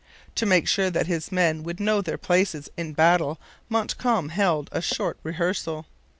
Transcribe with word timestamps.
To 0.33 0.47
make 0.47 0.67
sure 0.67 0.89
that 0.89 1.05
his 1.05 1.31
men 1.31 1.63
should 1.63 1.79
know 1.79 2.01
their 2.01 2.17
places 2.17 2.71
in 2.75 2.93
battle 2.93 3.39
Montcalm 3.69 4.29
held 4.29 4.67
a 4.71 4.81
short 4.81 5.19
rehearsal. 5.21 5.85